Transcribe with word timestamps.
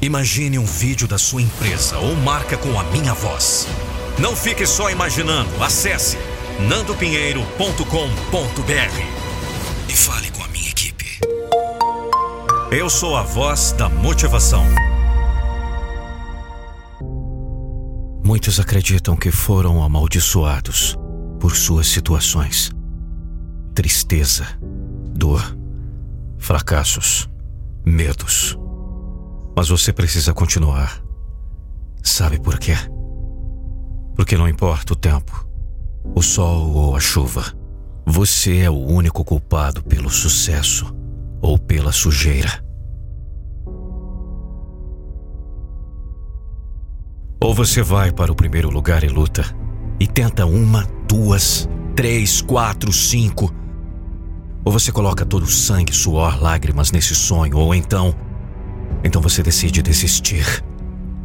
Imagine 0.00 0.60
um 0.60 0.64
vídeo 0.64 1.08
da 1.08 1.18
sua 1.18 1.42
empresa 1.42 1.98
ou 1.98 2.14
marca 2.14 2.56
com 2.56 2.78
a 2.78 2.84
minha 2.84 3.12
voz. 3.12 3.66
Não 4.16 4.36
fique 4.36 4.64
só 4.64 4.90
imaginando. 4.90 5.50
Acesse 5.60 6.16
nandopinheiro.com.br 6.68 7.82
e 9.88 9.92
fale 9.92 10.30
com 10.30 10.44
a 10.44 10.48
minha 10.48 10.70
equipe. 10.70 11.18
Eu 12.70 12.88
sou 12.88 13.16
a 13.16 13.22
voz 13.22 13.72
da 13.72 13.88
motivação. 13.88 14.64
Muitos 18.24 18.60
acreditam 18.60 19.16
que 19.16 19.32
foram 19.32 19.82
amaldiçoados 19.82 20.96
por 21.40 21.56
suas 21.56 21.88
situações. 21.88 22.70
Tristeza, 23.74 24.46
dor, 25.12 25.42
fracassos, 26.38 27.28
medos 27.84 28.56
mas 29.58 29.70
você 29.70 29.92
precisa 29.92 30.32
continuar. 30.32 31.02
Sabe 32.00 32.38
por 32.38 32.60
quê? 32.60 32.74
Porque 34.14 34.36
não 34.36 34.48
importa 34.48 34.92
o 34.92 34.96
tempo, 34.96 35.48
o 36.14 36.22
sol 36.22 36.70
ou 36.70 36.94
a 36.94 37.00
chuva, 37.00 37.42
você 38.06 38.58
é 38.58 38.70
o 38.70 38.78
único 38.78 39.24
culpado 39.24 39.82
pelo 39.82 40.10
sucesso 40.10 40.94
ou 41.42 41.58
pela 41.58 41.90
sujeira. 41.90 42.64
Ou 47.42 47.52
você 47.52 47.82
vai 47.82 48.12
para 48.12 48.30
o 48.30 48.36
primeiro 48.36 48.70
lugar 48.70 49.02
e 49.02 49.08
luta, 49.08 49.42
e 49.98 50.06
tenta 50.06 50.46
uma, 50.46 50.86
duas, 51.08 51.68
três, 51.96 52.40
quatro, 52.40 52.92
cinco. 52.92 53.52
Ou 54.64 54.70
você 54.70 54.92
coloca 54.92 55.26
todo 55.26 55.42
o 55.42 55.50
sangue, 55.50 55.92
suor, 55.92 56.40
lágrimas 56.40 56.92
nesse 56.92 57.16
sonho, 57.16 57.58
ou 57.58 57.74
então 57.74 58.14
então 59.04 59.20
você 59.22 59.42
decide 59.42 59.82
desistir. 59.82 60.62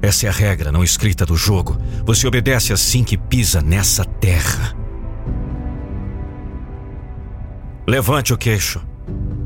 Essa 0.00 0.26
é 0.26 0.28
a 0.28 0.32
regra 0.32 0.72
não 0.72 0.82
escrita 0.82 1.24
do 1.24 1.36
jogo. 1.36 1.78
Você 2.04 2.26
obedece 2.26 2.72
assim 2.72 3.04
que 3.04 3.16
pisa 3.16 3.60
nessa 3.60 4.04
terra. 4.04 4.76
Levante 7.86 8.32
o 8.32 8.38
queixo. 8.38 8.80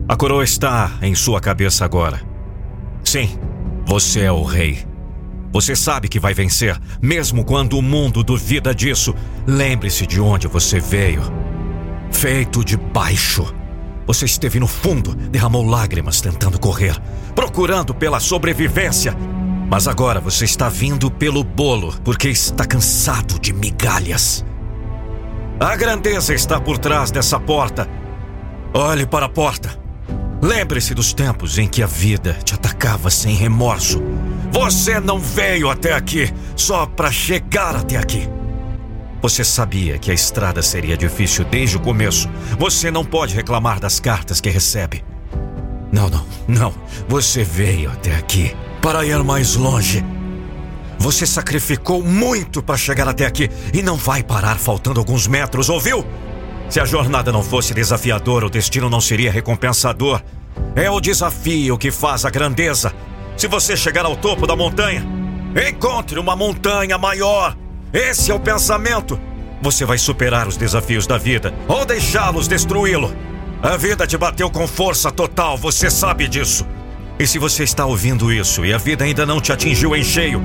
A 0.08 0.16
coroa 0.16 0.44
está 0.44 0.92
em 1.02 1.14
sua 1.14 1.40
cabeça 1.40 1.84
agora. 1.84 2.20
Sim, 3.04 3.38
você 3.84 4.20
é 4.20 4.32
o 4.32 4.42
rei. 4.42 4.84
Você 5.52 5.74
sabe 5.74 6.08
que 6.08 6.20
vai 6.20 6.34
vencer, 6.34 6.78
mesmo 7.00 7.44
quando 7.44 7.78
o 7.78 7.82
mundo 7.82 8.22
duvida 8.22 8.74
disso. 8.74 9.14
Lembre-se 9.46 10.06
de 10.06 10.20
onde 10.20 10.46
você 10.46 10.80
veio. 10.80 11.22
Feito 12.10 12.64
de 12.64 12.76
baixo. 12.76 13.54
Você 14.06 14.24
esteve 14.24 14.60
no 14.60 14.68
fundo, 14.68 15.14
derramou 15.14 15.66
lágrimas 15.66 16.20
tentando 16.20 16.60
correr, 16.60 16.96
procurando 17.34 17.92
pela 17.92 18.20
sobrevivência. 18.20 19.16
Mas 19.68 19.88
agora 19.88 20.20
você 20.20 20.44
está 20.44 20.68
vindo 20.68 21.10
pelo 21.10 21.42
bolo 21.42 21.92
porque 22.04 22.28
está 22.28 22.64
cansado 22.64 23.38
de 23.40 23.52
migalhas. 23.52 24.44
A 25.58 25.74
grandeza 25.74 26.34
está 26.34 26.60
por 26.60 26.78
trás 26.78 27.10
dessa 27.10 27.40
porta. 27.40 27.88
Olhe 28.72 29.06
para 29.06 29.26
a 29.26 29.28
porta. 29.28 29.76
Lembre-se 30.40 30.94
dos 30.94 31.12
tempos 31.12 31.58
em 31.58 31.66
que 31.66 31.82
a 31.82 31.86
vida 31.86 32.34
te 32.44 32.54
atacava 32.54 33.10
sem 33.10 33.34
remorso. 33.34 34.00
Você 34.52 35.00
não 35.00 35.18
veio 35.18 35.68
até 35.68 35.94
aqui 35.94 36.32
só 36.54 36.86
para 36.86 37.10
chegar 37.10 37.74
até 37.74 37.96
aqui. 37.96 38.35
Você 39.26 39.42
sabia 39.42 39.98
que 39.98 40.12
a 40.12 40.14
estrada 40.14 40.62
seria 40.62 40.96
difícil 40.96 41.44
desde 41.44 41.76
o 41.76 41.80
começo. 41.80 42.30
Você 42.60 42.92
não 42.92 43.04
pode 43.04 43.34
reclamar 43.34 43.80
das 43.80 43.98
cartas 43.98 44.40
que 44.40 44.48
recebe. 44.48 45.02
Não, 45.90 46.08
não, 46.08 46.24
não. 46.46 46.74
Você 47.08 47.42
veio 47.42 47.90
até 47.90 48.14
aqui 48.14 48.54
para 48.80 49.04
ir 49.04 49.20
mais 49.24 49.56
longe. 49.56 50.04
Você 51.00 51.26
sacrificou 51.26 52.04
muito 52.04 52.62
para 52.62 52.76
chegar 52.76 53.08
até 53.08 53.26
aqui 53.26 53.50
e 53.74 53.82
não 53.82 53.96
vai 53.96 54.22
parar 54.22 54.60
faltando 54.60 55.00
alguns 55.00 55.26
metros, 55.26 55.68
ouviu? 55.68 56.06
Se 56.70 56.78
a 56.78 56.84
jornada 56.84 57.32
não 57.32 57.42
fosse 57.42 57.74
desafiadora, 57.74 58.46
o 58.46 58.50
destino 58.50 58.88
não 58.88 59.00
seria 59.00 59.32
recompensador. 59.32 60.22
É 60.76 60.88
o 60.88 61.00
desafio 61.00 61.76
que 61.76 61.90
faz 61.90 62.24
a 62.24 62.30
grandeza. 62.30 62.94
Se 63.36 63.48
você 63.48 63.76
chegar 63.76 64.04
ao 64.04 64.14
topo 64.14 64.46
da 64.46 64.54
montanha, 64.54 65.04
encontre 65.68 66.16
uma 66.16 66.36
montanha 66.36 66.96
maior 66.96 67.56
esse 67.92 68.30
é 68.30 68.34
o 68.34 68.40
pensamento. 68.40 69.18
Você 69.62 69.84
vai 69.84 69.98
superar 69.98 70.46
os 70.46 70.56
desafios 70.56 71.06
da 71.06 71.16
vida 71.16 71.54
ou 71.66 71.84
deixá-los 71.84 72.46
destruí-lo. 72.46 73.14
A 73.62 73.76
vida 73.76 74.06
te 74.06 74.16
bateu 74.16 74.50
com 74.50 74.66
força 74.66 75.10
total, 75.10 75.56
você 75.56 75.90
sabe 75.90 76.28
disso. 76.28 76.66
E 77.18 77.26
se 77.26 77.38
você 77.38 77.64
está 77.64 77.86
ouvindo 77.86 78.30
isso 78.30 78.64
e 78.64 78.72
a 78.72 78.78
vida 78.78 79.04
ainda 79.04 79.24
não 79.24 79.40
te 79.40 79.52
atingiu 79.52 79.96
em 79.96 80.04
cheio, 80.04 80.42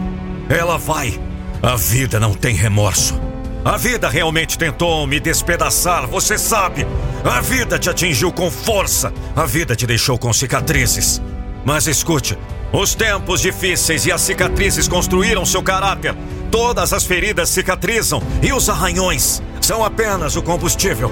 ela 0.50 0.78
vai. 0.78 1.20
A 1.62 1.76
vida 1.76 2.20
não 2.20 2.34
tem 2.34 2.56
remorso. 2.56 3.20
A 3.64 3.78
vida 3.78 4.10
realmente 4.10 4.58
tentou 4.58 5.06
me 5.06 5.20
despedaçar, 5.20 6.08
você 6.08 6.38
sabe. 6.38 6.88
A 7.24 7.42
vida 7.42 7.78
te 7.78 7.90
atingiu 7.90 8.32
com 8.32 8.50
força. 8.50 9.14
A 9.36 9.46
vida 9.46 9.76
te 9.76 9.86
deixou 9.86 10.18
com 10.18 10.34
cicatrizes. 10.34 11.22
Mas 11.64 11.86
escute, 11.86 12.36
os 12.74 12.96
tempos 12.96 13.42
difíceis 13.42 14.06
e 14.06 14.12
as 14.12 14.22
cicatrizes 14.22 14.88
construíram 14.88 15.46
seu 15.46 15.62
caráter. 15.62 16.16
Todas 16.52 16.92
as 16.92 17.06
feridas 17.06 17.48
cicatrizam 17.50 18.22
e 18.44 18.52
os 18.52 18.70
arranhões 18.70 19.42
são 19.62 19.86
apenas 19.86 20.36
o 20.36 20.44
combustível. 20.44 21.10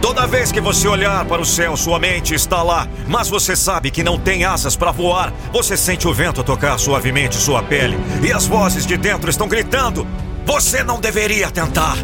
Toda 0.00 0.26
vez 0.26 0.52
que 0.52 0.60
você 0.60 0.86
olhar 0.86 1.24
para 1.24 1.40
o 1.40 1.46
céu, 1.46 1.74
sua 1.74 1.98
mente 1.98 2.34
está 2.34 2.62
lá, 2.62 2.86
mas 3.08 3.30
você 3.30 3.56
sabe 3.56 3.90
que 3.90 4.04
não 4.04 4.18
tem 4.18 4.44
asas 4.44 4.76
para 4.76 4.92
voar. 4.92 5.32
Você 5.52 5.74
sente 5.74 6.06
o 6.06 6.12
vento 6.12 6.44
tocar 6.44 6.78
suavemente 6.78 7.36
sua 7.36 7.62
pele 7.62 7.98
e 8.22 8.30
as 8.30 8.46
vozes 8.46 8.86
de 8.86 8.98
dentro 8.98 9.30
estão 9.30 9.48
gritando: 9.48 10.06
Você 10.44 10.84
não 10.84 11.00
deveria 11.00 11.50
tentar. 11.50 11.96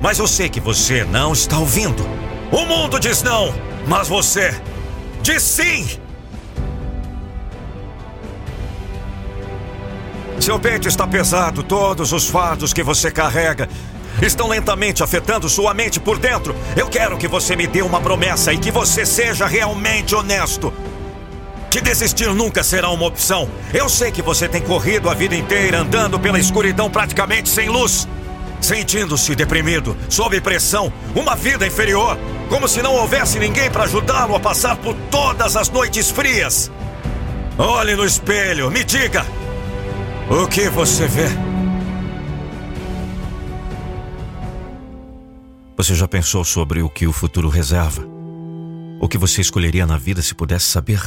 Mas 0.00 0.18
eu 0.18 0.26
sei 0.26 0.48
que 0.48 0.60
você 0.60 1.04
não 1.04 1.32
está 1.32 1.58
ouvindo. 1.58 2.04
O 2.50 2.66
mundo 2.66 2.98
diz 2.98 3.22
não, 3.22 3.54
mas 3.86 4.08
você 4.08 4.60
diz 5.22 5.42
sim. 5.42 5.86
Seu 10.48 10.58
peito 10.58 10.88
está 10.88 11.06
pesado, 11.06 11.62
todos 11.62 12.10
os 12.10 12.26
fardos 12.26 12.72
que 12.72 12.82
você 12.82 13.10
carrega 13.10 13.68
estão 14.22 14.48
lentamente 14.48 15.02
afetando 15.02 15.46
sua 15.46 15.74
mente 15.74 16.00
por 16.00 16.18
dentro. 16.18 16.56
Eu 16.74 16.88
quero 16.88 17.18
que 17.18 17.28
você 17.28 17.54
me 17.54 17.66
dê 17.66 17.82
uma 17.82 18.00
promessa 18.00 18.50
e 18.50 18.56
que 18.56 18.70
você 18.70 19.04
seja 19.04 19.46
realmente 19.46 20.14
honesto. 20.14 20.72
Que 21.70 21.82
desistir 21.82 22.32
nunca 22.34 22.64
será 22.64 22.88
uma 22.88 23.04
opção. 23.04 23.46
Eu 23.74 23.90
sei 23.90 24.10
que 24.10 24.22
você 24.22 24.48
tem 24.48 24.62
corrido 24.62 25.10
a 25.10 25.14
vida 25.14 25.36
inteira 25.36 25.80
andando 25.80 26.18
pela 26.18 26.38
escuridão 26.38 26.88
praticamente 26.88 27.50
sem 27.50 27.68
luz, 27.68 28.08
sentindo-se 28.58 29.34
deprimido, 29.34 29.94
sob 30.08 30.40
pressão, 30.40 30.90
uma 31.14 31.36
vida 31.36 31.66
inferior, 31.66 32.16
como 32.48 32.66
se 32.66 32.80
não 32.80 32.94
houvesse 32.94 33.38
ninguém 33.38 33.70
para 33.70 33.84
ajudá-lo 33.84 34.34
a 34.34 34.40
passar 34.40 34.76
por 34.76 34.94
todas 35.10 35.56
as 35.56 35.68
noites 35.68 36.10
frias. 36.10 36.70
Olhe 37.58 37.94
no 37.94 38.06
espelho, 38.06 38.70
me 38.70 38.82
diga, 38.82 39.26
o 40.30 40.46
que 40.46 40.68
você 40.68 41.06
vê? 41.06 41.26
Você 45.76 45.94
já 45.94 46.06
pensou 46.06 46.44
sobre 46.44 46.82
o 46.82 46.90
que 46.90 47.06
o 47.06 47.12
futuro 47.12 47.48
reserva? 47.48 48.04
O 49.00 49.08
que 49.08 49.16
você 49.16 49.40
escolheria 49.40 49.86
na 49.86 49.96
vida 49.96 50.20
se 50.20 50.34
pudesse 50.34 50.66
saber? 50.66 51.00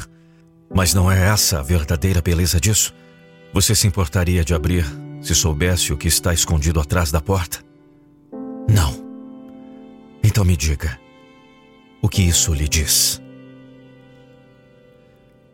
Mas 0.73 0.93
não 0.93 1.11
é 1.11 1.27
essa 1.27 1.59
a 1.59 1.63
verdadeira 1.63 2.21
beleza 2.21 2.59
disso? 2.59 2.93
Você 3.53 3.75
se 3.75 3.85
importaria 3.85 4.43
de 4.43 4.53
abrir 4.53 4.85
se 5.21 5.35
soubesse 5.35 5.93
o 5.93 5.97
que 5.97 6.07
está 6.07 6.33
escondido 6.33 6.79
atrás 6.79 7.11
da 7.11 7.21
porta? 7.21 7.59
Não. 8.67 9.05
Então 10.23 10.43
me 10.43 10.57
diga, 10.57 10.99
o 12.01 12.09
que 12.09 12.23
isso 12.23 12.53
lhe 12.53 12.67
diz? 12.67 13.21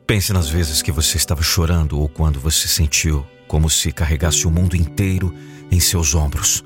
Pense 0.06 0.32
nas 0.32 0.48
vezes 0.48 0.82
que 0.82 0.92
você 0.92 1.18
estava 1.18 1.42
chorando 1.42 2.00
ou 2.00 2.08
quando 2.08 2.40
você 2.40 2.68
sentiu 2.68 3.26
como 3.48 3.70
se 3.70 3.92
carregasse 3.92 4.46
o 4.46 4.52
mundo 4.52 4.76
inteiro 4.76 5.34
em 5.72 5.80
seus 5.80 6.14
ombros. 6.16 6.64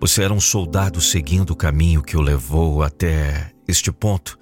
Você 0.00 0.22
era 0.22 0.32
um 0.32 0.40
soldado 0.40 1.00
seguindo 1.00 1.50
o 1.50 1.56
caminho 1.56 2.02
que 2.02 2.16
o 2.16 2.20
levou 2.20 2.82
até 2.82 3.52
este 3.68 3.92
ponto. 3.92 4.38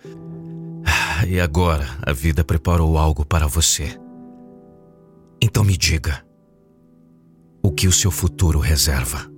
E 1.27 1.41
agora 1.41 1.99
a 2.03 2.13
vida 2.13 2.45
preparou 2.45 2.97
algo 2.97 3.25
para 3.25 3.47
você. 3.47 3.99
Então 5.43 5.65
me 5.65 5.77
diga: 5.77 6.25
o 7.63 7.73
que 7.73 7.89
o 7.89 7.93
seu 7.93 8.11
futuro 8.11 8.61
reserva? 8.61 9.31